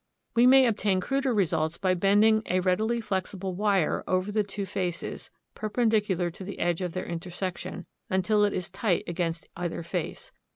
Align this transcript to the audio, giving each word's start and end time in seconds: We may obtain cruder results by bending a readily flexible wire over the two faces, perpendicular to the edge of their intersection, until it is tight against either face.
We 0.33 0.47
may 0.47 0.65
obtain 0.65 0.99
cruder 0.99 1.31
results 1.31 1.77
by 1.77 1.93
bending 1.93 2.41
a 2.47 2.59
readily 2.59 3.01
flexible 3.01 3.53
wire 3.53 4.03
over 4.07 4.31
the 4.31 4.41
two 4.41 4.65
faces, 4.65 5.29
perpendicular 5.53 6.31
to 6.31 6.43
the 6.43 6.57
edge 6.57 6.81
of 6.81 6.93
their 6.93 7.05
intersection, 7.05 7.85
until 8.09 8.43
it 8.43 8.51
is 8.51 8.71
tight 8.71 9.03
against 9.05 9.45
either 9.55 9.83
face. 9.83 10.31